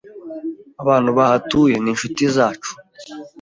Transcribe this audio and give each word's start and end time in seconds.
Abantu 0.81 1.09
bahatuye 1.17 1.75
ni 1.79 1.89
inshuti 1.93 2.23
zacu. 2.35 2.71